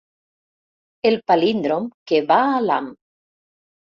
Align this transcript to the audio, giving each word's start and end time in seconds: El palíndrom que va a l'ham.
El 1.11 1.19
palíndrom 1.31 1.85
que 2.13 2.23
va 2.33 2.39
a 2.57 2.65
l'ham. 2.67 2.89